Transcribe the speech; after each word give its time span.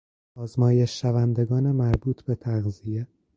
آزمایش 0.35 1.01
شوندگان 1.01 1.71
مربوط 1.71 2.21
به 2.23 2.35
تغذیه 2.35 3.07